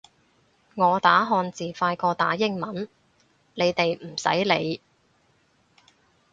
[0.73, 2.89] 我打漢字快過打英文，
[3.53, 4.81] 你哋唔使理